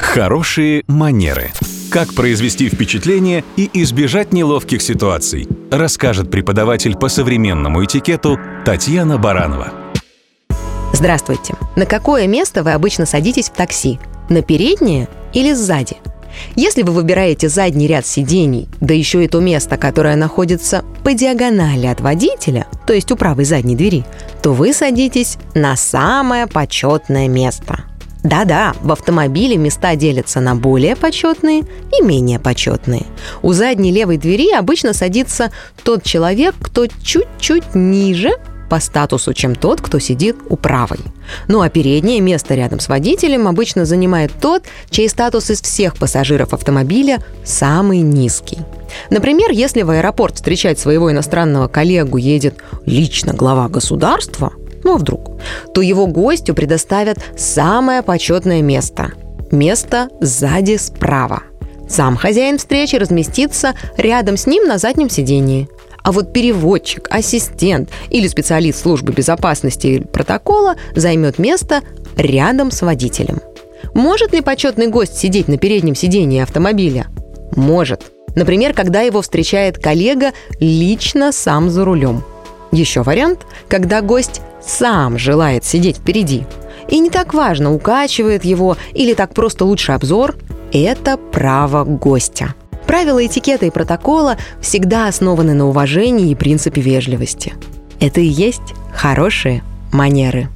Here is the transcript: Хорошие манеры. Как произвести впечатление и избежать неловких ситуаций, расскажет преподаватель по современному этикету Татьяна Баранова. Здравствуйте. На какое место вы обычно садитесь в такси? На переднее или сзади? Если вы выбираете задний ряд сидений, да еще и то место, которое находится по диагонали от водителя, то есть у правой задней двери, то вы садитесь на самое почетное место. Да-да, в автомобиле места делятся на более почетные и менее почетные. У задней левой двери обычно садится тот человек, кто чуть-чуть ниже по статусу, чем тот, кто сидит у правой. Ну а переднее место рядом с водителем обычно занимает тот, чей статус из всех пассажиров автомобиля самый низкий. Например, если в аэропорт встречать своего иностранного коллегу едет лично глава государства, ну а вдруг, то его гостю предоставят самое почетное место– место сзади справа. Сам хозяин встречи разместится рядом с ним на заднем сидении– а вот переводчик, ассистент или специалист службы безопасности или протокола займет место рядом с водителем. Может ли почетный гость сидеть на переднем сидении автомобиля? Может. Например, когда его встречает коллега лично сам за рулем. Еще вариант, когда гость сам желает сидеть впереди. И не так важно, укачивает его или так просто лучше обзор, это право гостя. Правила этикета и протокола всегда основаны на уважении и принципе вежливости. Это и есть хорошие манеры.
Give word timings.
Хорошие 0.00 0.82
манеры. 0.88 1.50
Как 1.90 2.14
произвести 2.14 2.68
впечатление 2.68 3.44
и 3.56 3.70
избежать 3.82 4.32
неловких 4.32 4.82
ситуаций, 4.82 5.46
расскажет 5.70 6.30
преподаватель 6.30 6.96
по 6.96 7.08
современному 7.08 7.84
этикету 7.84 8.38
Татьяна 8.64 9.18
Баранова. 9.18 9.72
Здравствуйте. 10.92 11.54
На 11.76 11.86
какое 11.86 12.26
место 12.26 12.62
вы 12.62 12.72
обычно 12.72 13.06
садитесь 13.06 13.50
в 13.50 13.52
такси? 13.52 13.98
На 14.28 14.42
переднее 14.42 15.08
или 15.32 15.52
сзади? 15.52 15.96
Если 16.56 16.82
вы 16.82 16.92
выбираете 16.92 17.48
задний 17.48 17.86
ряд 17.86 18.06
сидений, 18.06 18.68
да 18.80 18.94
еще 18.94 19.24
и 19.24 19.28
то 19.28 19.40
место, 19.40 19.76
которое 19.76 20.16
находится 20.16 20.84
по 21.04 21.12
диагонали 21.12 21.86
от 21.86 22.00
водителя, 22.00 22.66
то 22.86 22.92
есть 22.92 23.10
у 23.12 23.16
правой 23.16 23.44
задней 23.44 23.76
двери, 23.76 24.04
то 24.42 24.52
вы 24.52 24.72
садитесь 24.72 25.38
на 25.54 25.76
самое 25.76 26.46
почетное 26.46 27.28
место. 27.28 27.84
Да-да, 28.22 28.74
в 28.82 28.92
автомобиле 28.92 29.56
места 29.56 29.96
делятся 29.96 30.40
на 30.40 30.54
более 30.54 30.94
почетные 30.94 31.62
и 31.98 32.02
менее 32.02 32.38
почетные. 32.38 33.06
У 33.42 33.52
задней 33.52 33.92
левой 33.92 34.18
двери 34.18 34.52
обычно 34.52 34.92
садится 34.92 35.50
тот 35.82 36.02
человек, 36.02 36.54
кто 36.60 36.86
чуть-чуть 36.86 37.74
ниже 37.74 38.32
по 38.68 38.78
статусу, 38.78 39.34
чем 39.34 39.54
тот, 39.56 39.80
кто 39.80 39.98
сидит 39.98 40.36
у 40.48 40.56
правой. 40.56 41.00
Ну 41.48 41.60
а 41.60 41.68
переднее 41.68 42.20
место 42.20 42.54
рядом 42.54 42.78
с 42.78 42.88
водителем 42.88 43.48
обычно 43.48 43.84
занимает 43.84 44.32
тот, 44.40 44.62
чей 44.90 45.08
статус 45.08 45.50
из 45.50 45.60
всех 45.60 45.96
пассажиров 45.96 46.54
автомобиля 46.54 47.18
самый 47.44 47.98
низкий. 47.98 48.58
Например, 49.10 49.50
если 49.50 49.82
в 49.82 49.90
аэропорт 49.90 50.36
встречать 50.36 50.78
своего 50.78 51.10
иностранного 51.10 51.68
коллегу 51.68 52.16
едет 52.16 52.58
лично 52.86 53.32
глава 53.32 53.68
государства, 53.68 54.52
ну 54.84 54.94
а 54.94 54.98
вдруг, 54.98 55.32
то 55.74 55.80
его 55.80 56.06
гостю 56.06 56.54
предоставят 56.54 57.18
самое 57.36 58.02
почетное 58.02 58.62
место– 58.62 59.12
место 59.50 60.08
сзади 60.20 60.76
справа. 60.76 61.42
Сам 61.88 62.16
хозяин 62.16 62.58
встречи 62.58 62.96
разместится 62.96 63.74
рядом 63.96 64.36
с 64.36 64.46
ним 64.46 64.66
на 64.66 64.78
заднем 64.78 65.10
сидении– 65.10 65.68
а 66.02 66.12
вот 66.12 66.32
переводчик, 66.32 67.08
ассистент 67.10 67.90
или 68.08 68.26
специалист 68.26 68.80
службы 68.80 69.12
безопасности 69.12 69.86
или 69.86 70.04
протокола 70.04 70.76
займет 70.94 71.38
место 71.38 71.82
рядом 72.16 72.70
с 72.70 72.82
водителем. 72.82 73.40
Может 73.94 74.32
ли 74.32 74.40
почетный 74.40 74.88
гость 74.88 75.18
сидеть 75.18 75.48
на 75.48 75.58
переднем 75.58 75.94
сидении 75.94 76.40
автомобиля? 76.40 77.06
Может. 77.56 78.10
Например, 78.36 78.72
когда 78.74 79.00
его 79.00 79.22
встречает 79.22 79.78
коллега 79.78 80.32
лично 80.60 81.32
сам 81.32 81.68
за 81.70 81.84
рулем. 81.84 82.22
Еще 82.70 83.02
вариант, 83.02 83.40
когда 83.68 84.00
гость 84.00 84.40
сам 84.62 85.18
желает 85.18 85.64
сидеть 85.64 85.98
впереди. 85.98 86.44
И 86.88 86.98
не 86.98 87.10
так 87.10 87.34
важно, 87.34 87.72
укачивает 87.72 88.44
его 88.44 88.76
или 88.92 89.14
так 89.14 89.34
просто 89.34 89.64
лучше 89.64 89.92
обзор, 89.92 90.36
это 90.72 91.16
право 91.16 91.84
гостя. 91.84 92.54
Правила 92.86 93.24
этикета 93.24 93.66
и 93.66 93.70
протокола 93.70 94.36
всегда 94.60 95.06
основаны 95.06 95.54
на 95.54 95.68
уважении 95.68 96.30
и 96.30 96.34
принципе 96.34 96.80
вежливости. 96.80 97.54
Это 98.00 98.20
и 98.20 98.26
есть 98.26 98.74
хорошие 98.92 99.62
манеры. 99.92 100.48